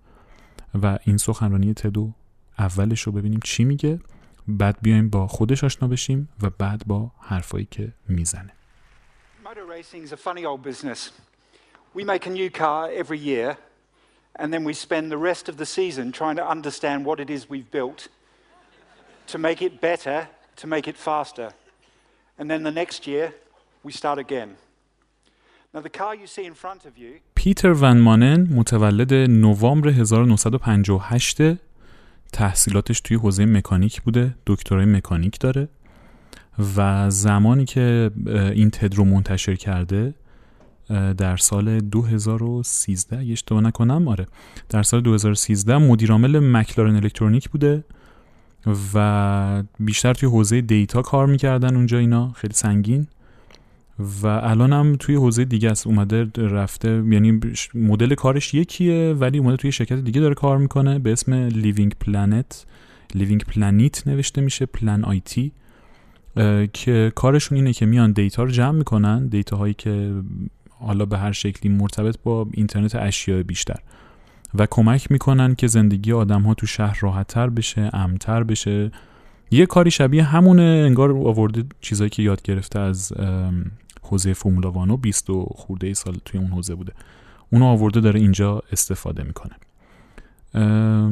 [0.81, 2.13] و این سخنرانی تدو
[2.59, 3.99] اولش رو ببینیم چی میگه.
[4.47, 8.53] بعد بیایم با خودش آشنا بشیم و بعد با حرفایی که می‌زنه
[9.43, 11.11] Motor racing is a funny old business.
[11.95, 13.57] We make a new car every year
[14.39, 17.49] and then we spend the rest of the season trying to understand what it is
[17.49, 18.09] we've built
[19.27, 20.27] to make it better,
[20.61, 21.49] to make it faster.
[22.37, 23.33] And then the next year
[23.83, 24.49] we start again.
[25.73, 31.72] Now the car you see in front of you پیتر ون مانن متولد نوامبر 1958
[32.33, 35.67] تحصیلاتش توی حوزه مکانیک بوده دکترای مکانیک داره
[36.77, 40.13] و زمانی که این تد رو منتشر کرده
[41.17, 44.27] در سال 2013 اگه اشتباه نکنم آره
[44.69, 47.83] در سال 2013 مدیرعامل مکلارن الکترونیک بوده
[48.93, 53.07] و بیشتر توی حوزه دیتا کار می‌کردن اونجا اینا خیلی سنگین.
[53.99, 57.39] و الان هم توی حوزه دیگه است اومده رفته یعنی
[57.73, 62.65] مدل کارش یکیه ولی اومده توی شرکت دیگه داره کار می‌کنه به اسم Living PlanIT
[63.15, 65.51] Living PlanIT نوشته میشه Plan IT
[66.73, 70.13] که کارشون اینه که میان data رو جمع می‌کنن data هایی که
[70.69, 73.79] حالا به هر شکلی مرتبط با اینترنت اشیاء بیشتر.
[74.53, 78.91] و کمک می‌کنن که زندگی آدم ها تو شهر راحتتر بشه امن‌تر بشه.
[79.51, 83.13] یه کاری شبیه همونه انگار آورده چیزایی که یاد گرفته از
[84.03, 86.93] حوزه فرمولا وانو 20 و خورده سال توی اون حوزه بوده.
[87.49, 89.55] اونو آورده داره اینجا استفاده می‌کنه.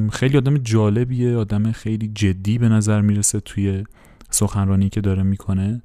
[0.09, 3.83] خیلی آدم جالبیه آدم خیلی جدی به نظر می‌رسه توی
[4.29, 5.81] سخنرانی که داره می‌کنه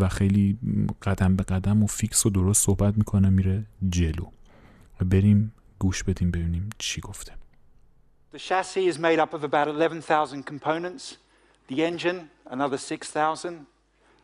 [0.00, 0.58] و خیلی
[1.02, 4.26] قدم به قدم و فیکس و درست صحبت می‌کنه میره جلو.
[5.00, 7.32] بریم گوش بدیم ببینیم چی گفته.
[8.34, 11.04] The chassis is made up of about 11,000 components,
[11.70, 13.66] the engine, another 6,000,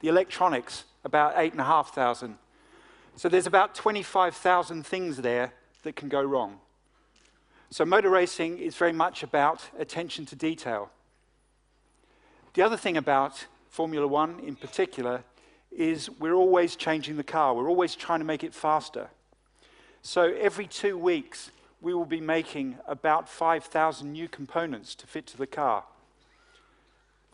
[0.05, 2.35] the electronics, about 8,500.
[3.17, 6.59] So there's about 25,000 things there that can go wrong.
[7.71, 10.91] So motor racing is very much about attention to detail.
[12.53, 15.25] The other thing about Formula One in particular
[15.73, 19.09] is we're always changing the car, we're always trying to make it faster.
[20.03, 25.39] So every two weeks, we will be making about 5,000 new components to fit to
[25.39, 25.85] the car.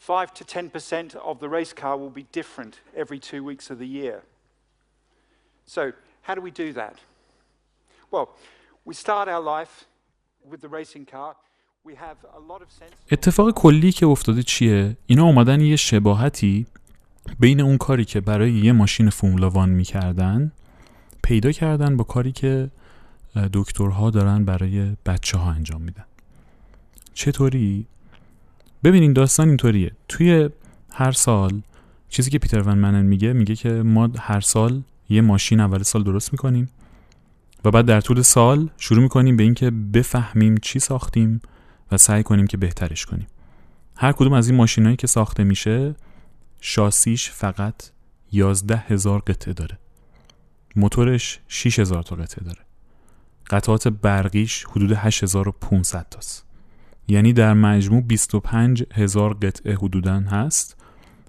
[0.00, 3.86] 5 to 10% of the race car will be different every two weeks of the
[3.86, 4.22] year.
[5.66, 6.96] So, how do we do that?
[8.10, 8.28] Well,
[8.86, 9.74] we start our life
[10.50, 11.36] with the racing car.
[11.84, 12.94] We have a lot of sense.
[13.10, 16.66] اتفاق کلی که افتاده چیه؟ اینا اومدن یه شباهتی
[17.40, 20.52] بین اون کاری که برای یه ماشین فرمولا وان می‌کردن
[21.22, 22.70] پیدا کردن با کاری که
[23.52, 26.04] دکترها دارن برای بچه ها انجام میدن
[27.14, 27.86] چطوری؟
[28.84, 29.92] ببینین داستان اینطوریه.
[30.08, 30.50] توی
[30.90, 31.62] هر سال
[32.08, 36.02] چیزی که پیتر ون منن میگه میگه که ما هر سال یه ماشین اول سال
[36.02, 36.68] درست می‌کنیم
[37.64, 41.40] و بعد در طول سال شروع می‌کنیم به اینکه بفهمیم چی ساختیم
[41.92, 43.26] و سعی کنیم که بهترش کنیم.
[43.96, 45.94] هر کدوم از این ماشینایی که ساخته میشه
[46.60, 47.74] شاسیش فقط
[48.32, 49.78] 11 هزار قطعه داره.
[50.76, 52.60] موتورش 6 هزار تا قطعه داره.
[53.50, 56.49] قطعات برقیش حدود 8500 تاست.
[57.10, 60.76] یعنی در مجموع 25 هزار قطعه حدودا هست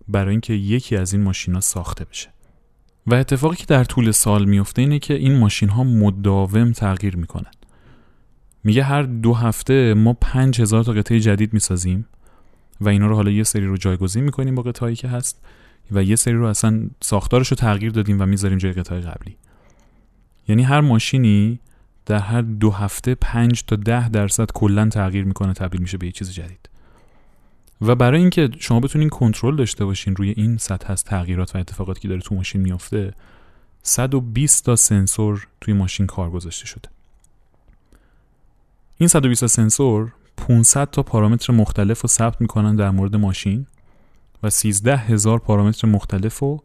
[0.08, 2.30] برای اینکه یکی از این ماشینا ساخته بشه.
[3.08, 7.52] و اتفاقی که در طول سال میفته اینه که این ماشین ها مداوم تغییر می‌کنن.
[8.64, 12.06] میگه هر دو هفته ما پنج هزار تا قطعه جدید می‌سازیم
[12.82, 15.46] و اینا رو حالا یه سری رو جایگزین می‌کنیم با قطعهایی که هست
[15.92, 19.38] و یه سری رو اصلا ساختارش رو تغییر دادیم و می‌ذاریم جای قطعه قبلی.
[20.48, 21.60] یعنی هر ماشینی
[22.06, 26.12] در هر دو هفته پنج تا ده درصد کلا تغییر می‌کنه تبدیل میشه به یه
[26.12, 26.70] چیز جدید.
[27.82, 32.00] و برای اینکه شما بتونین کنترل داشته باشین روی این سطح از تغییرات و اتفاقاتی
[32.02, 33.14] که داره تو ماشین میفته
[33.84, 36.90] 120 تا سنسور توی ماشین کار گذاشته شده.
[38.98, 43.68] این 120 تا سنسور 500 تا پارامتر مختلف رو ثبت می‌کنن در مورد ماشین
[44.44, 46.64] و 13 هزار پارامتر مختلف رو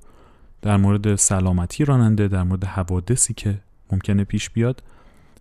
[0.62, 3.58] در مورد سلامتی راننده در مورد حوادثی که
[3.92, 4.82] ممکنه پیش بیاد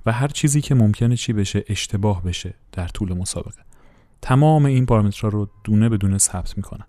[0.05, 3.61] و هر چیزی که ممکنه چی بشه اشتباه بشه در طول مسابقه.
[4.21, 6.85] تمام این پارامترها رو دونه به دونه ثبت می‌کنن.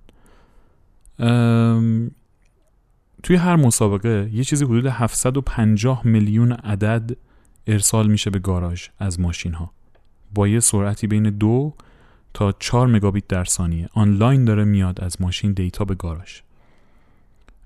[3.22, 7.16] توی هر مسابقه یه چیزی حدود 750 میلیون عدد
[7.66, 9.72] ارسال میشه به گاراژ از ماشین ها
[10.34, 11.74] با یه سرعتی بین دو
[12.34, 13.88] تا 4 مگابیت در ثانیه.
[13.92, 16.40] آنلاین داره میاد از ماشین دیتا به گاراژ.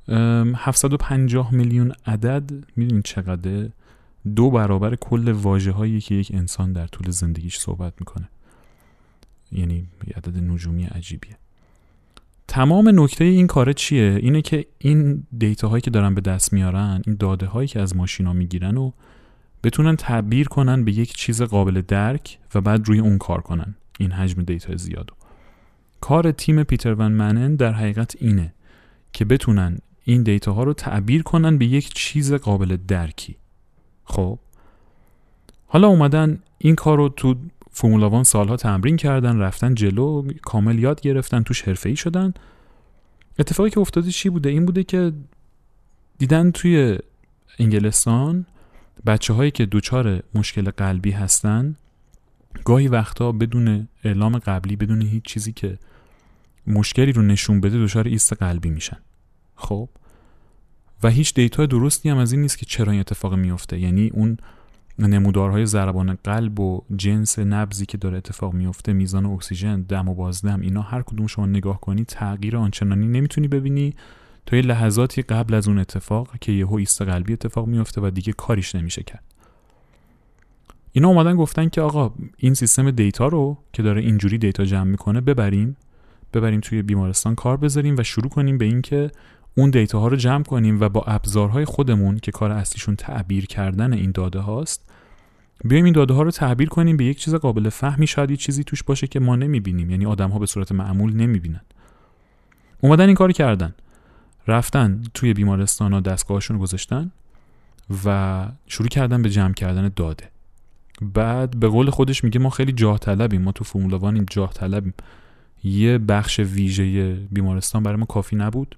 [0.09, 3.69] 750 میلیون عدد می‌دونید چقدر
[4.37, 8.29] دو برابر کل واجه هایی که یک انسان در طول زندگیش صحبت می‌کنه.
[9.53, 11.37] یعنی عدد نجومی عجیبیه.
[12.49, 17.03] تمام نکته این کاره چیه؟ اینه که این دیتا هایی که دارن به دست میارن
[17.07, 18.93] این داده هایی که از ماشینا می‌گیرن و
[19.65, 23.75] بتونن تعبیر کنن به یک چیز قابل درک و بعد روی اون کار کنن.
[23.99, 25.15] این حجم دیتا زیادو.
[26.01, 28.55] کار تیم پیتر ون منن در حقیقت اینه
[29.13, 33.37] که بتونن این دیتا ها رو تعبیر کنن به یک چیز قابل درکی.
[34.11, 34.38] خب.
[35.66, 37.35] حالا اومدن این کار رو تو
[37.70, 42.35] فرمولا وان سالها تمرین کردن رفتن جلو کامل یاد گرفتن توش ای شدن.
[43.38, 45.12] اتفاقی که افتاده چی بوده؟ این بوده که
[46.18, 46.99] دیدن توی
[47.59, 48.46] انگلستان
[49.07, 51.77] بچه هایی که دوچار مشکل قلبی هستن
[52.64, 55.79] گاهی وقتا بدون اعلام قبلی بدون هیچ چیزی که
[56.66, 58.99] مشکلی رو نشون بده دچار ایست قلبی میشن.
[59.55, 59.88] خب؟
[61.03, 63.79] و هیچ دیتا درستی هم از این نیست که چرا این اتفاق میفته.
[63.79, 64.37] یعنی اون
[64.99, 70.61] نمودارهای ضربان قلب و جنس نبزی که داره اتفاق میفته میزان اکسیژن دم و بازدم
[70.61, 73.95] اینا هر کدوم شما نگاه کنی تغییر آنچنانی نمی‌تونی ببینی.
[74.47, 78.33] تا یه لحظاتی قبل از اون اتفاق که یهو ایست قلبی اتفاق میفته و دیگه
[78.33, 79.25] کاریش نمیشه کرد.
[80.93, 85.21] اینا اومدن گفتن که آقا این سیستم data رو که داره اینجوری data جمع می‌کنه
[85.21, 85.77] ببریم.
[86.35, 89.11] ببریم توی بیمارستان کار بذاریم و شروع کنیم به اینکه
[89.55, 93.93] اون data ها رو جمع کنیم و با ابزارهای خودمون که کار اصلیشون تعبیر کردن
[93.93, 94.91] این داده هاست
[95.65, 98.83] بیایم این داده ها رو تعبیر کنیم به یک چیز قابل فهمی شاید چیزی توش
[98.83, 101.61] باشه که ما نمی‌بینیم یعنی آدم ها به صورت معمول نمی‌بینن.
[102.81, 103.75] اومدن این کار کردن.
[104.47, 107.11] رفتن توی بیمارستان ها دستگاهشون رو گذاشتن
[108.05, 110.29] و شروع کردن به جمع کردن داده.
[111.03, 114.95] بعد به قول خودش میگه ما خیلی جاه طلبیم ما تو فرمولا جاه طلبیم.
[115.65, 118.77] یه بخش ویژه بیمارستان برای ما کافی نبود.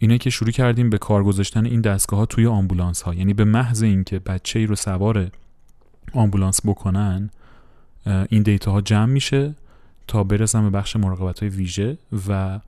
[0.00, 3.44] اینه که شروع کردیم به کار گذاشتن این دستگاه ها توی آمبولانس ها یعنی به
[3.44, 5.30] محض اینکه بچه ای رو سوار
[6.12, 7.30] آمبولانس بکنن
[8.06, 9.54] این دیتا ها جمع میشه
[10.06, 12.60] تا برسن به بخش مراقبت های ویژه و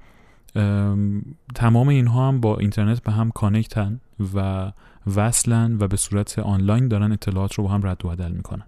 [1.54, 4.00] تمام اینها هم با اینترنت به هم کانکتن
[4.34, 4.72] و
[5.16, 8.66] وصلن و به صورت آنلاین دارن اطلاعات رو با هم رد و بدل می‌کنن.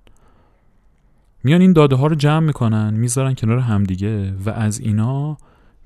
[1.45, 5.37] میان این داده ها رو جمع می‌کنن می‌ذارن کنار همدیگه و از اینا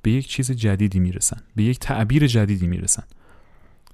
[0.06, 3.02] به یک چیز جدیدی می‌رسن به یک تعبیر جدیدی می‌رسن.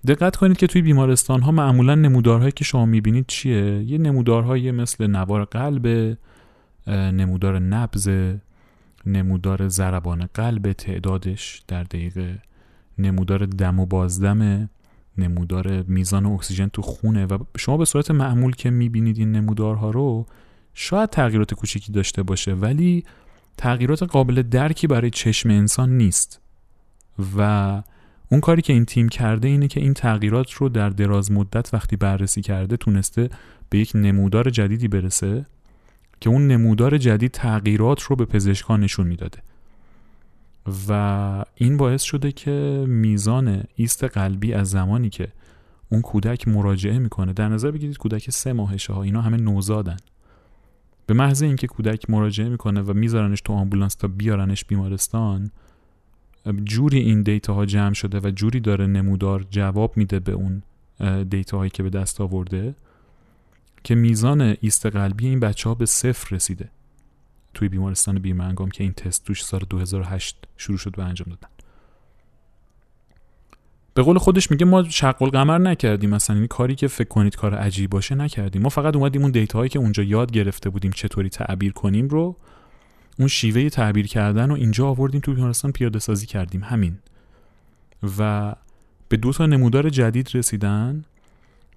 [0.06, 5.06] دقت کنید که توی بیمارستان ها معمولا نمودارهایی که شما می‌بینید چیه؟ یه نمودارهایی مثل
[5.06, 6.16] نوار قلب
[6.88, 8.10] نمودار نبز
[9.06, 12.42] نمودار ضربان قلب تعدادش در دقیقه
[12.98, 14.70] نمودار دم و بازدم
[15.18, 20.26] نمودار میزان اکسیژن تو خونه و شما به صورت معمول که می‌بینید این نمودارها رو
[20.74, 23.04] شاید تغییرات کوچیکی داشته باشه ولی
[23.56, 26.40] تغییرات قابل درکی برای چشم انسان نیست.
[27.36, 27.82] و
[28.28, 31.96] اون کاری که این تیم کرده اینه که این تغییرات رو در دراز مدت وقتی
[31.96, 33.30] بررسی کرده تونسته
[33.70, 35.46] به یک نمودار جدیدی برسه
[36.20, 39.38] که اون نمودار جدید تغییرات رو به پزشکان نشون می‌داده.
[40.88, 45.28] و این باعث شده که میزان ایست قلبی از زمانی که
[45.88, 49.96] اون کودک مراجعه می‌کنه در نظر بگیرید کودک سه ماهشه ها اینا همه نوزادن.
[51.12, 55.50] به محض اینکه کودک مراجعه می‌کنه و میذارنش تو آمبولانس تا بیارنش بیمارستان
[56.64, 60.62] جوری این دیتا ها جمع شده و جوری داره نمودار جواب میده به اون
[61.24, 62.74] دیتا هایی که به دست آورده
[63.84, 66.68] که میزان ایست قلبی این بچه ها به صفر رسیده
[67.54, 71.48] توی بیمارستان بیرمنگام که این تست توش سال 2008 شروع شد و انجام دادن.
[73.94, 77.54] به قول خودش میگه ما شق القمر نکردیم مثلا این کاری که فکر کنید کار
[77.54, 78.62] عجیب باشه نکردیم.
[78.62, 82.36] ما فقط اومدیم اون دیتا هایی که اونجا یاد گرفته بودیم چطوری تعبیر کنیم رو
[83.18, 86.64] اون شیوه تعبیر کردن رو اینجا آوردیم تو بیمارستان پیاده سازی کردیم.
[86.64, 86.98] همین.
[88.18, 88.54] و
[89.08, 91.04] به دو تا نمودار جدید رسیدن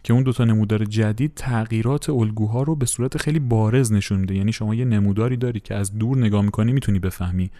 [0.03, 4.35] که اون دو تا نمودار جدید تغییرات الگوها رو به صورت خیلی بارز نشون میده.
[4.35, 7.51] یعنی شما یه نموداری داری که از دور نگاه می‌کنی می‌تونی بفهمی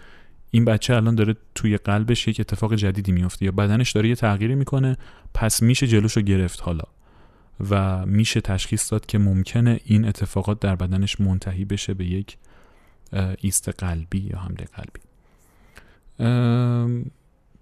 [0.56, 3.46] این بچه الان داره توی قلبش یک اتفاق جدیدی میفته.
[3.46, 4.98] یا بدنش داره یه تغییری می‌کنه
[5.34, 6.84] پس میشه جلوشو گرفت حالا.
[7.70, 12.38] و میشه تشخیص داد که ممکنه این اتفاقات در بدنش منتهی بشه به یک
[13.42, 15.00] ایست قلبی یا حمله قلبی.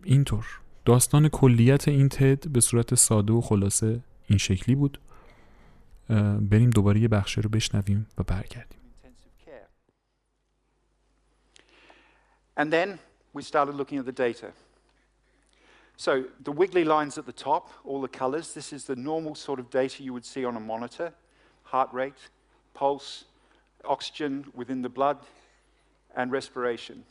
[0.04, 0.46] اینطور.
[0.86, 5.00] داستان کلیت این تد به صورت ساده و خلاصه این شکلی بود.
[6.50, 8.80] بریم دوباره یه بخشه رو بشنویم و برگردیم.
[12.56, 13.00] And then
[13.34, 14.52] we started looking at the data.
[15.98, 19.60] So the wiggly lines at the top, all the colors, this is the normal sort
[19.60, 21.14] of data you would see on a monitor.
[21.64, 22.30] Heart rate,
[22.74, 23.26] pulse,
[23.86, 25.18] oxygen within the blood,
[26.16, 27.04] and respiration.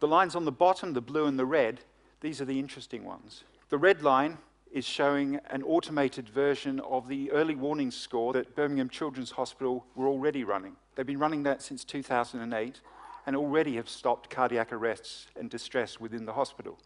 [0.00, 1.80] The lines on the bottom, the blue and the red,
[2.20, 3.44] these are the interesting ones.
[3.68, 4.38] The red line
[4.72, 10.06] is showing an automated version of the early warning score that Birmingham Children's Hospital were
[10.06, 10.76] already running.
[10.94, 12.80] They've been running that since 2008
[13.27, 16.77] and already have stopped cardiac arrests and distress within the hospital.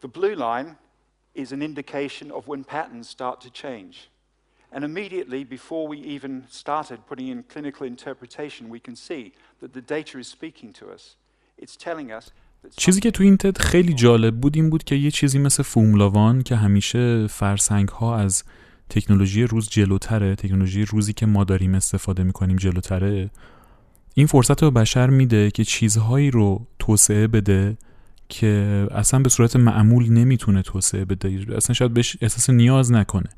[0.00, 0.76] The blue line
[1.34, 4.10] is an indication of when patterns start to change.
[4.72, 9.80] And immediately before we even started putting in clinical interpretation, we can see that the
[9.80, 11.16] data is speaking to us.
[11.58, 12.30] It's telling us
[12.76, 16.42] چیزی که تو این تد خیلی جالب بود این بود که یه چیزی مثل فوملاوان
[16.42, 18.44] که همیشه فرسنگ ها از
[18.90, 23.30] تکنولوژی روز جلوتره تکنولوژی روزی که ما داریم استفاده میکنیم جلوتره
[24.13, 27.77] این فرصت رو بشر میده که چیزهایی رو توسعه بده
[28.29, 31.45] که اصلا به صورت معمول نمی‌تونه توسعه بده.
[31.55, 33.29] اصلا شاید بهش احساس نیاز نکنه.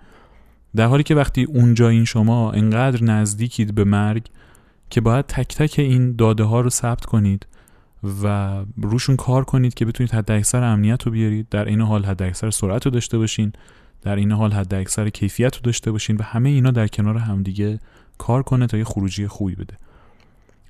[0.76, 4.26] در حالی که وقتی اونجا این شما انقدر نزدیکید به مرگ
[4.90, 7.48] که باید تک تک این داده ها رو ثبت کنید
[8.24, 12.24] و روشون کار کنید که بتونید حد اکثر امنیت رو بیارید در این حال حد
[12.24, 13.54] اکثر سرعت رو داشته باشین
[14.02, 17.80] در این حال حد اکثر کیفیت رو داشته باشین و همه اینا در کنار همدیگه
[18.18, 19.78] کار کنه تا یه خروجی خوبی بده.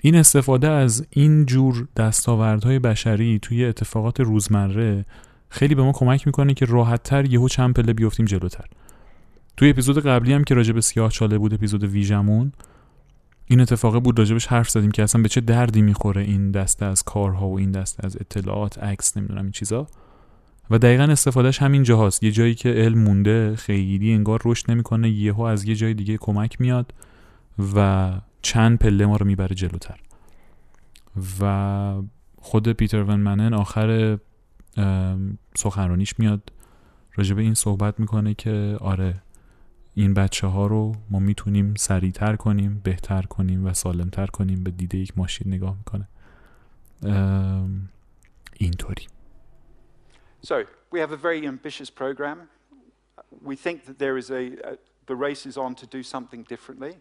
[0.05, 5.05] این استفاده از این جور دستاوردهای بشری توی اتفاقات روزمره
[5.49, 8.65] خیلی به ما کمک می‌کنه که راحتتر یهو چند پله بیفتیم جلوتر.
[9.57, 12.51] توی اپیزود قبلی هم که راجع به سیاه چاله بود اپیزود ویژمون
[13.45, 17.03] این اتفاقه بود راجبش حرف زدیم که اصلا به چه دردی می‌خوره این دسته از
[17.03, 19.87] کارها و این دسته از اطلاعات عکس نمی‌دونم این چیزا.
[20.69, 22.23] و دقیقا استفادهش همین جاهاست.
[22.23, 26.61] یه جایی که علم مونده خیلی انگار رشد نمی‌کنه یهو از یه جای دیگه کمک
[26.61, 26.93] میاد
[27.75, 28.11] و
[28.43, 29.99] چند پله ما رو می‌بره جلوتر.
[31.41, 32.01] و
[32.37, 34.19] خود پیتر ون منن آخر
[35.55, 36.51] سخنرانیش میاد.
[37.15, 39.21] راجب این صحبت می‌کنه که آره
[39.93, 44.63] این بچه ها رو ما می‌تونیم سریعتر کنیم بهتر کنیم و سالمتر کنیم.
[44.63, 46.07] به دیده یک ماشین نگاه می‌کنه.
[48.57, 49.07] اینطوری.
[50.45, 50.53] So,
[50.93, 52.37] we have a very ambitious program.
[53.49, 54.73] We think that there is a, a,
[55.11, 56.93] the race is on to do something differently.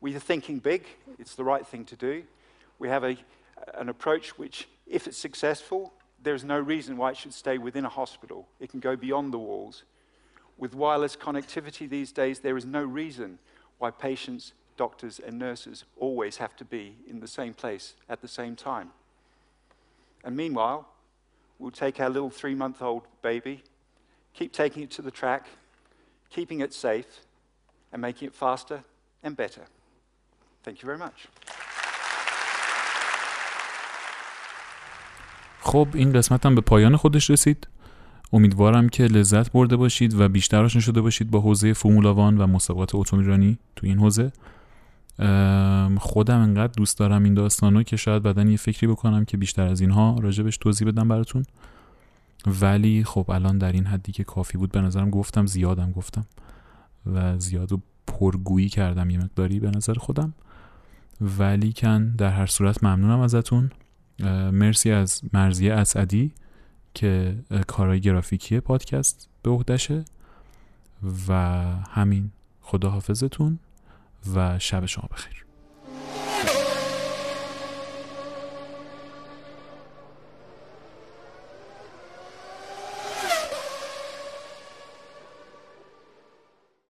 [0.00, 0.86] We are thinking big.
[1.18, 2.24] It's the right thing to do.
[2.78, 3.16] We have a,
[3.74, 5.92] an approach which, if it's successful,
[6.22, 8.46] there's no reason why it should stay within a hospital.
[8.60, 9.84] It can go beyond the walls.
[10.58, 13.38] With wireless connectivity these days, there is no reason
[13.78, 18.28] why patients, doctors, and nurses always have to be in the same place at the
[18.28, 18.90] same time.
[20.24, 20.88] And meanwhile,
[21.58, 23.62] we'll take our little three month old baby,
[24.34, 25.46] keep taking it to the track,
[26.30, 27.20] keeping it safe,
[27.92, 28.82] and making it faster
[29.22, 29.62] and better.
[30.66, 31.28] Thank you very much.
[35.60, 37.68] خب این قسمت هم به پایان خودش رسید.
[38.32, 42.94] امیدوارم که لذت برده باشید و بیشتر آشنا شده باشید با حوزه فرمولا و مسابقات
[42.94, 44.32] اتومبیلرانی تو این حوزه.
[45.98, 49.80] خودم انقدر دوست دارم این داستانو که شاید بعدا یه فکری بکنم که بیشتر از
[49.80, 51.44] اینها راجبش توضیح بدم براتون.
[52.46, 56.26] ولی خب الان در این حدی که کافی بود به نظرم گفتم زیادم گفتم.
[57.14, 60.34] و زیاد و پرگویی کردم یه مقداری به نظر خودم.
[61.20, 63.70] ولی کن در هر صورت ممنونم ازتون.
[64.52, 66.32] مرسی از مرزیه اسعدی
[66.94, 67.36] که
[67.66, 70.04] کارهای گرافیکی پادکست به عهدهشه.
[71.28, 71.32] و
[71.90, 73.58] همین خداحافظتون
[74.34, 75.45] و شب شما بخیر.